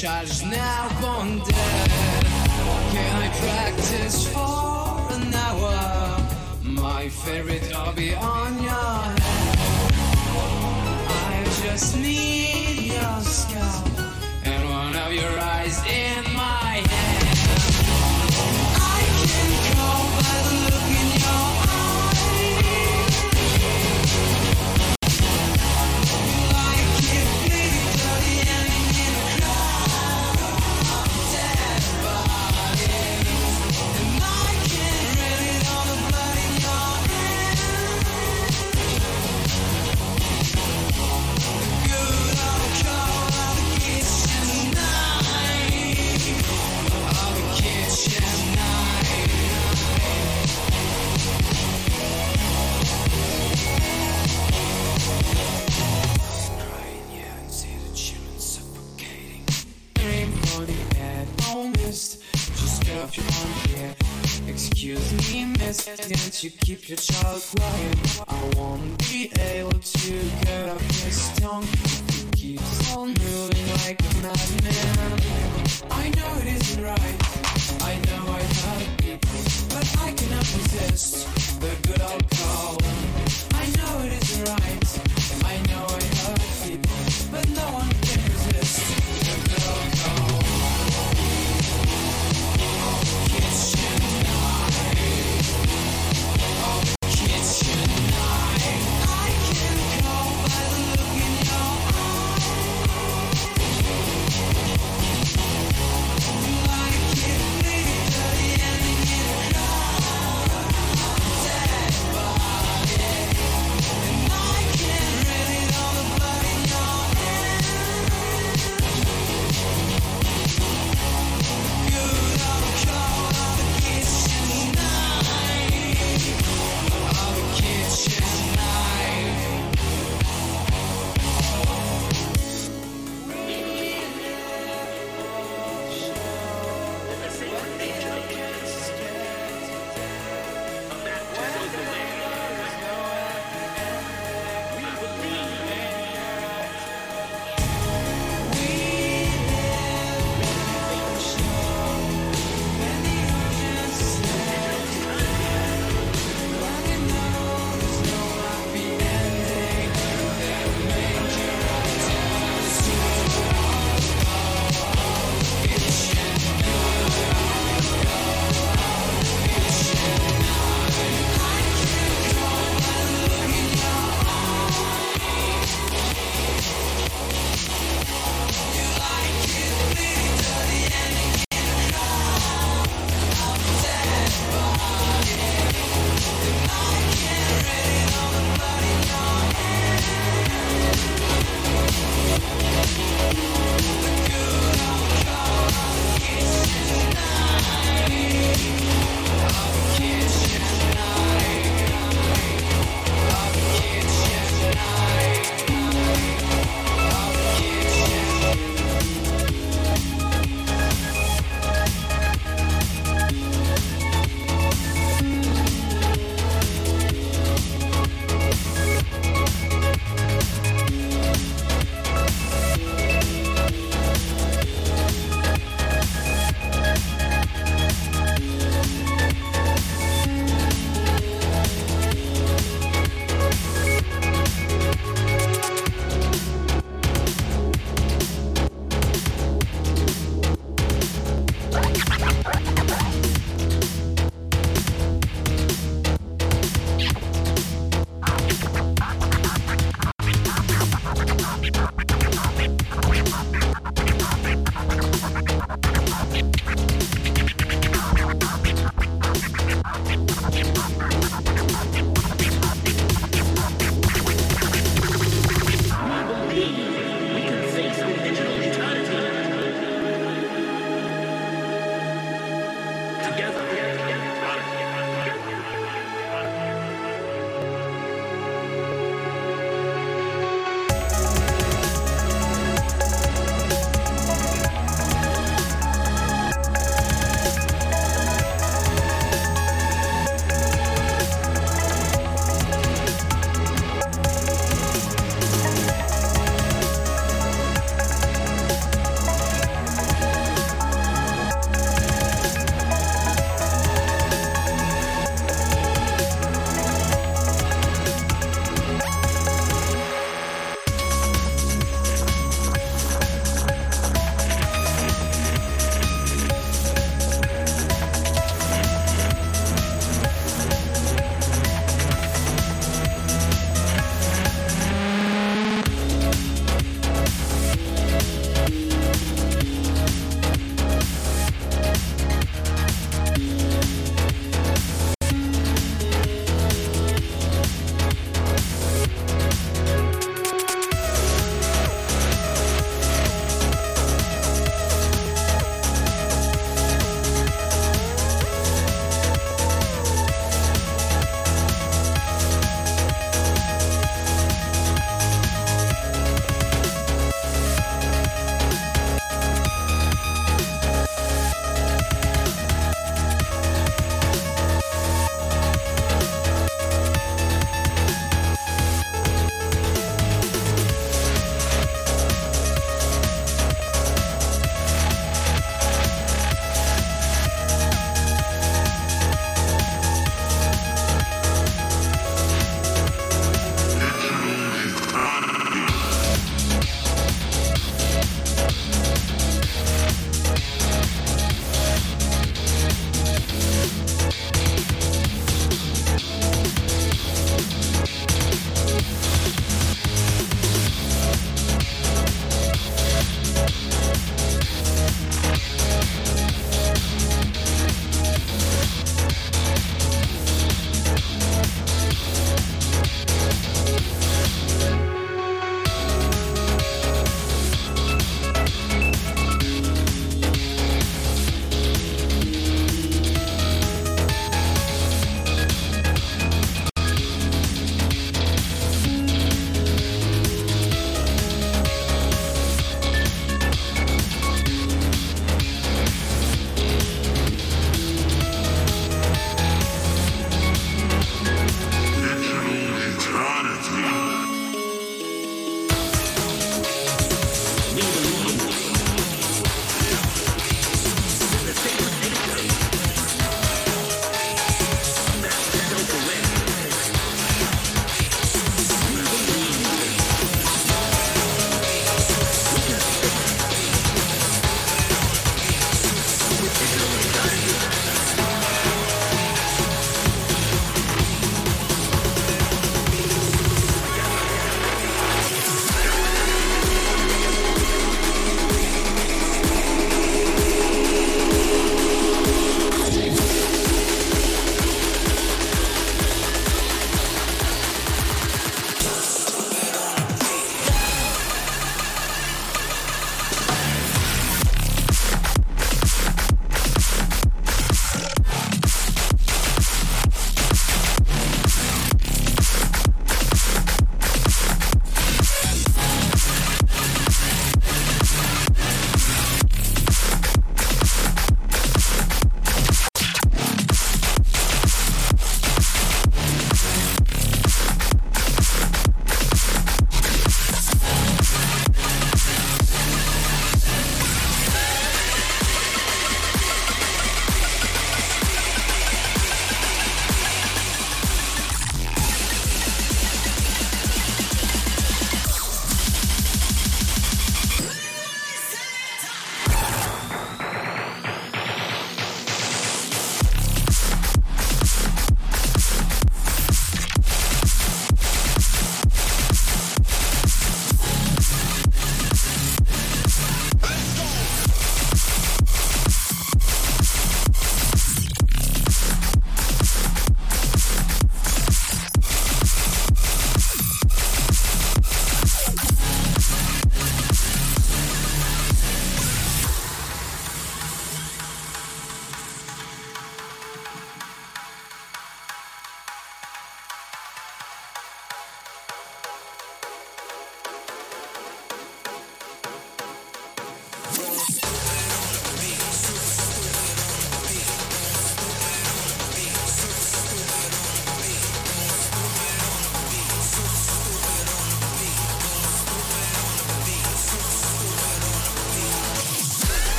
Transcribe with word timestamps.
charge 0.00 0.42
now 0.46 0.88
gone 1.02 1.38
dead. 1.40 1.90
Can 2.92 3.22
I 3.22 3.28
practice 3.28 4.26
for 4.32 5.12
an 5.12 5.34
hour? 5.34 6.26
My 6.62 7.10
favorite 7.10 7.69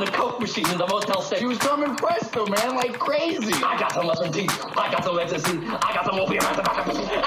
the 0.00 0.06
coke 0.06 0.40
machine 0.40 0.68
in 0.70 0.78
the 0.78 0.86
motel. 0.86 1.22
She 1.22 1.46
was 1.46 1.58
coming 1.58 1.94
presto, 1.96 2.46
man, 2.46 2.76
like 2.76 2.98
crazy. 2.98 3.52
I 3.62 3.78
got 3.78 3.92
some 3.92 4.06
lesson 4.06 4.32
teeth. 4.32 4.64
I 4.76 4.90
got 4.90 5.04
some 5.04 5.18
ecstasy. 5.18 5.58
I 5.66 5.94
got 5.94 6.06
some 6.06 6.18
opium. 6.18 7.19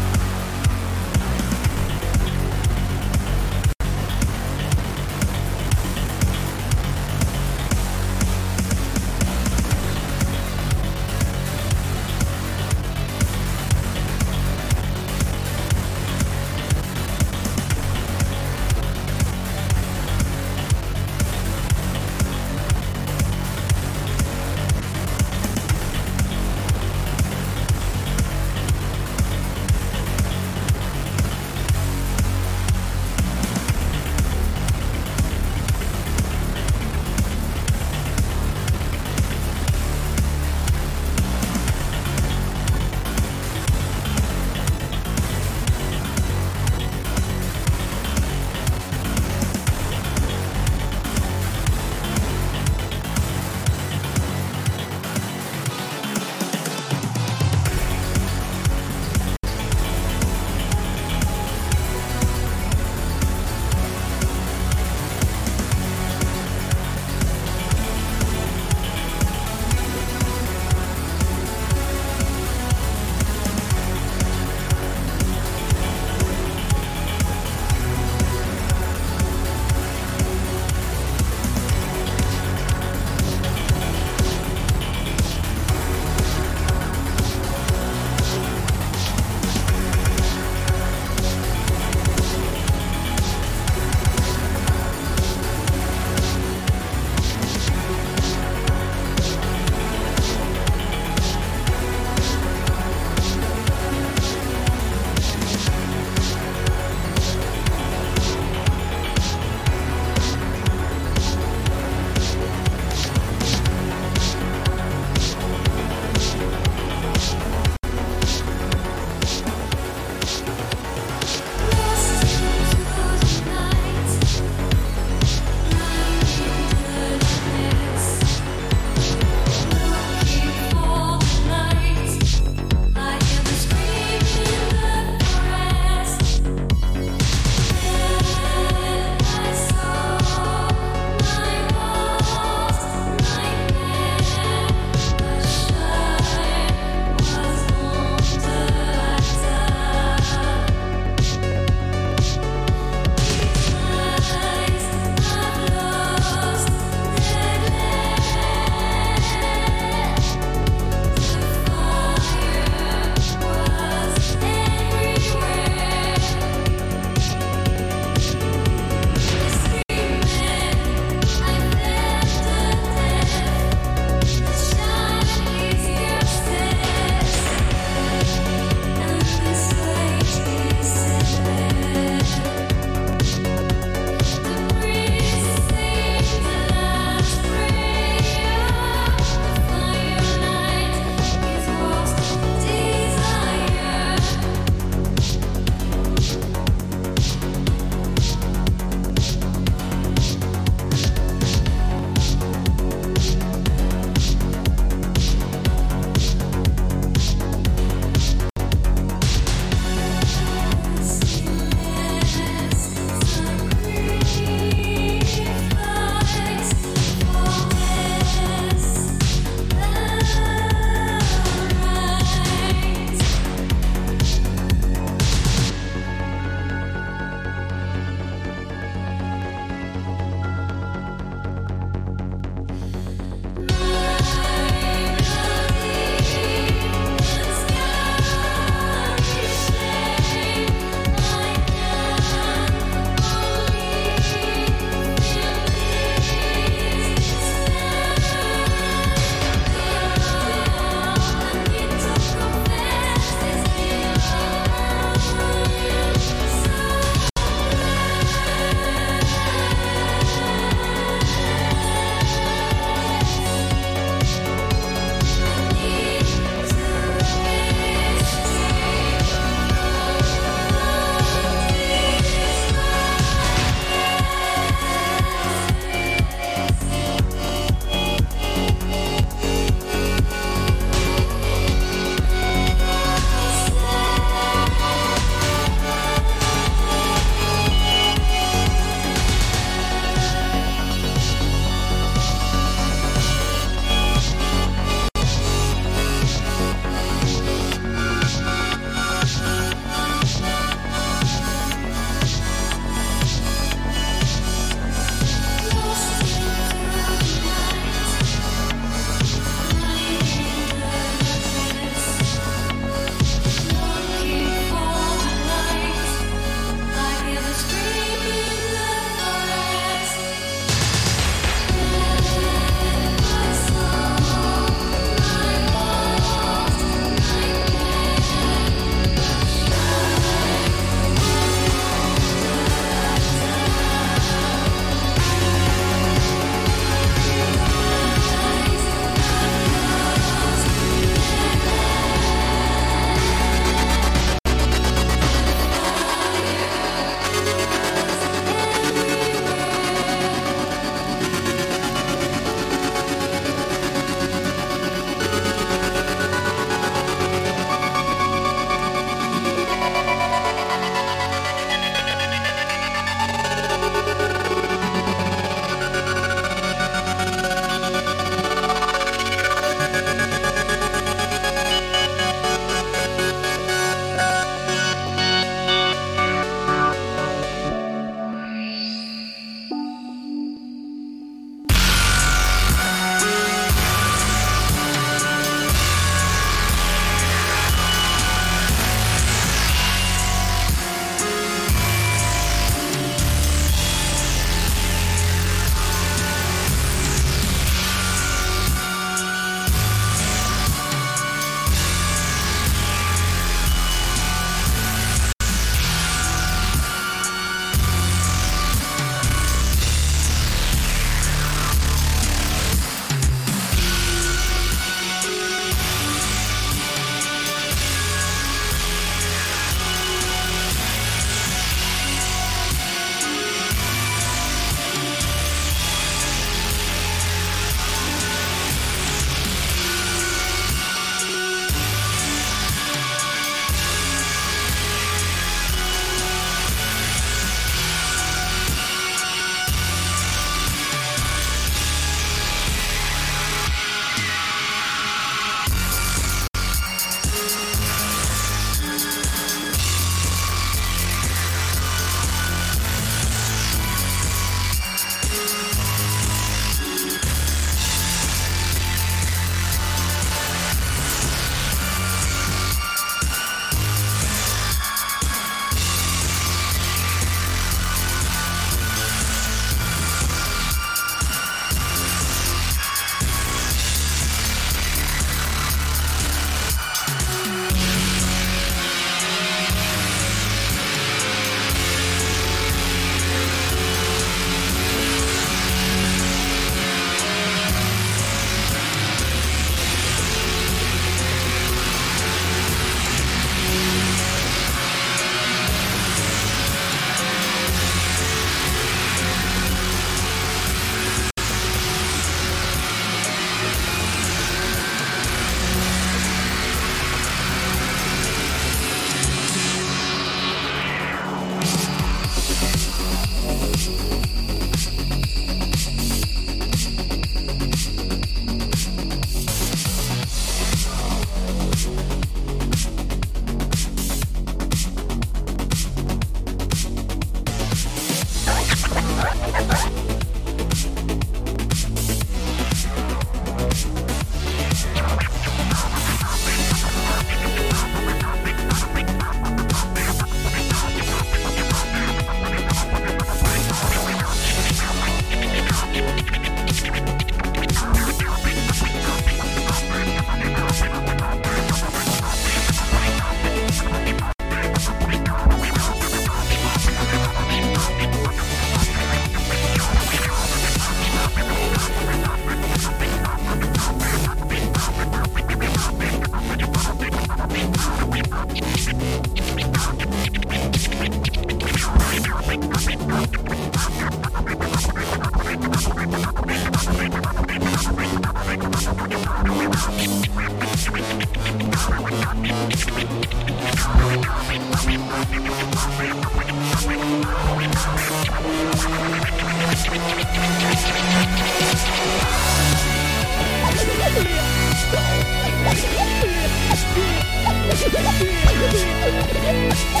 Eu 597.93 597.99
sou 597.99 598.89
o 598.89 599.27
que 599.27 599.47
eu 599.47 599.53
Música 599.53 600.00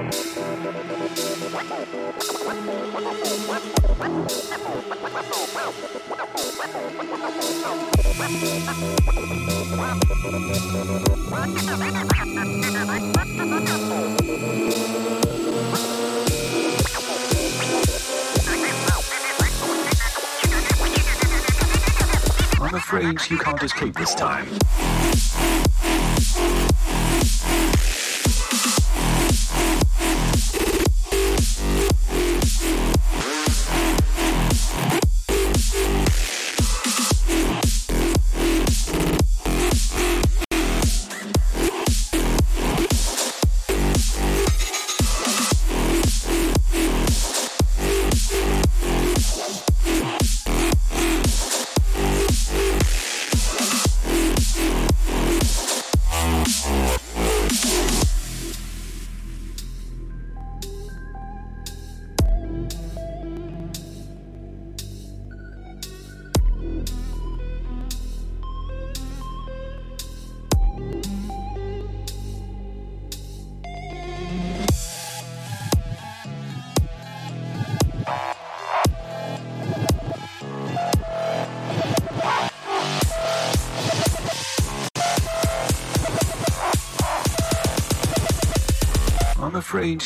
I'm 0.00 0.08
afraid 22.74 23.20
you 23.28 23.36
can't 23.36 23.62
escape 23.62 23.94
this 23.96 24.14
time. 24.14 24.48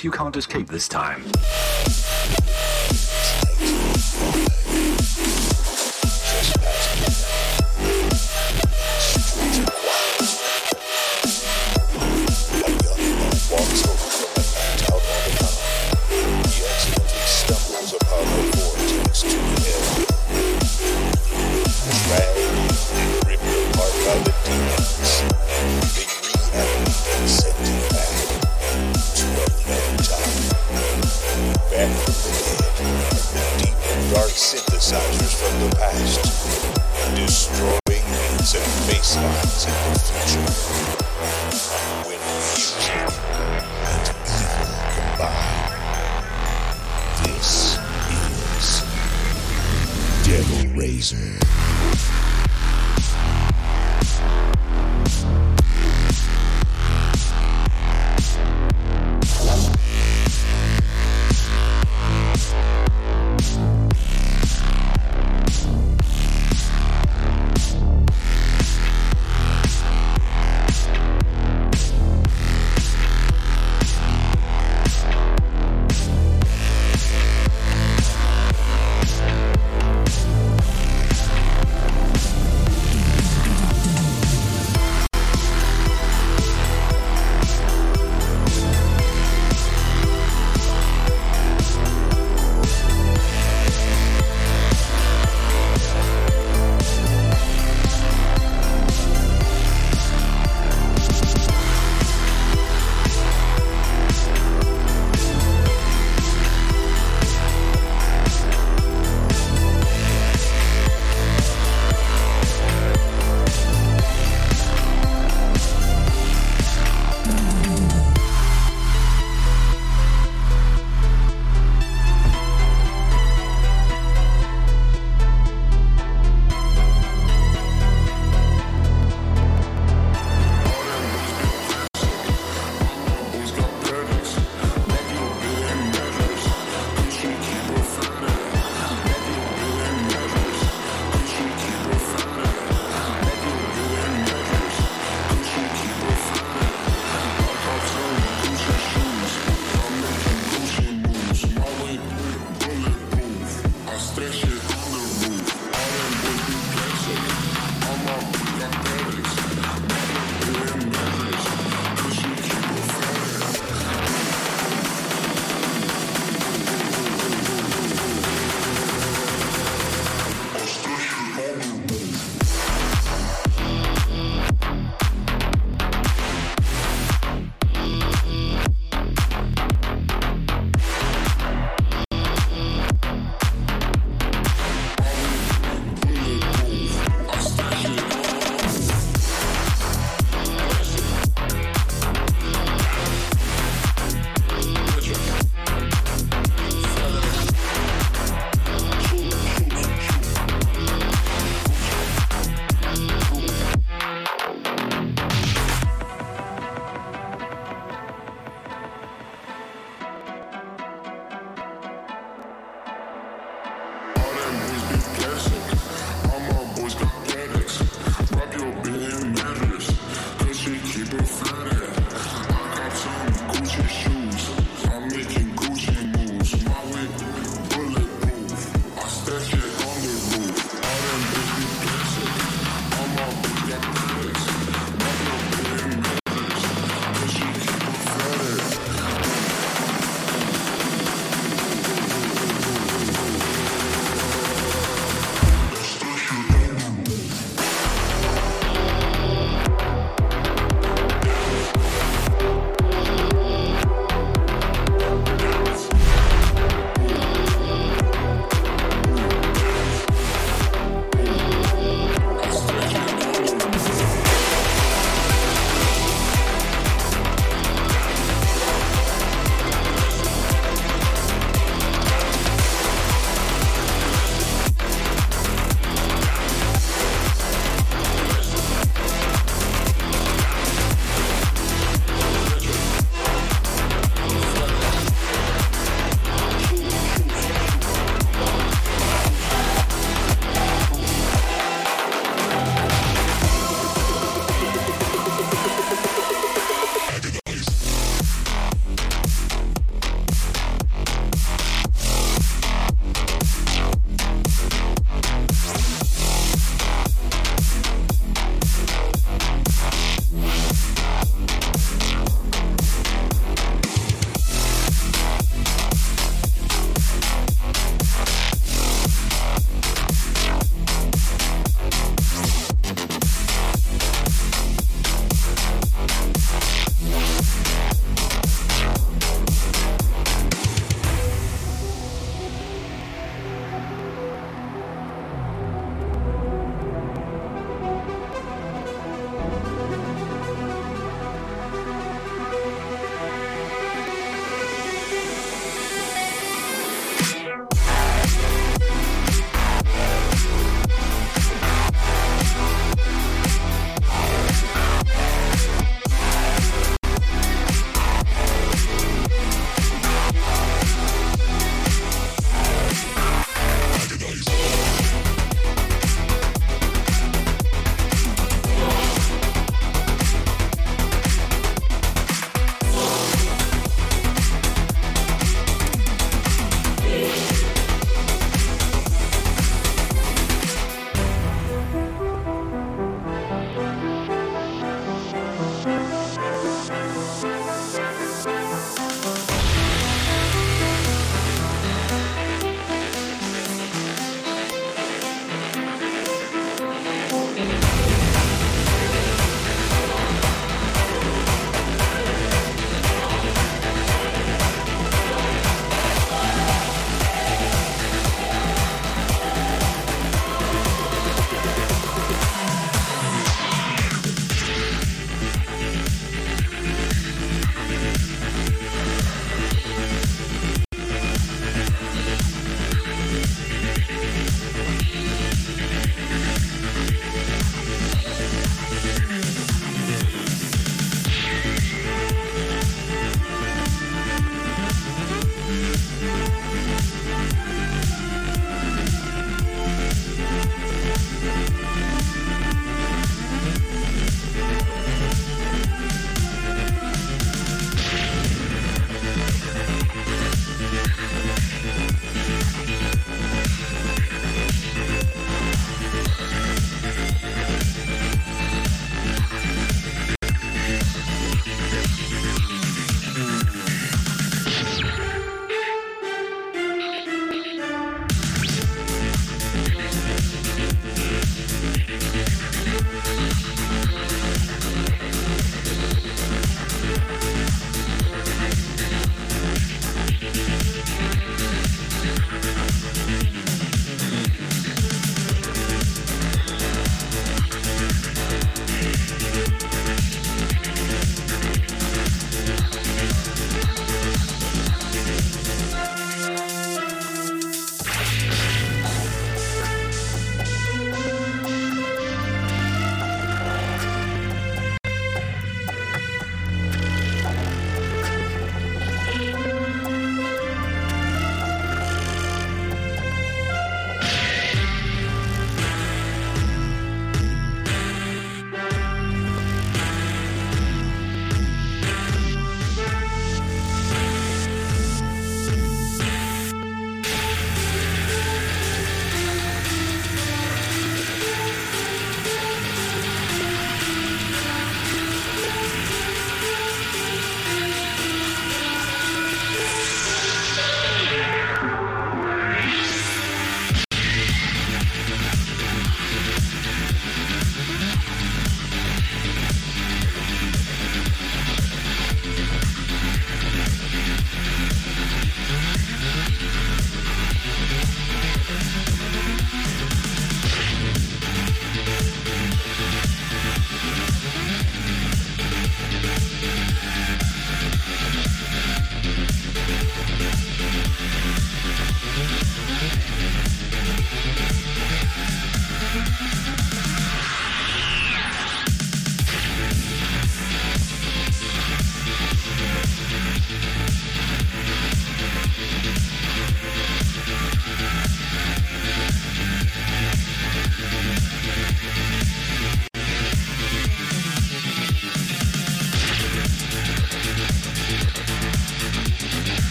You 0.00 0.10
can't 0.10 0.36
escape 0.36 0.68
this 0.68 0.88
time. 0.88 1.22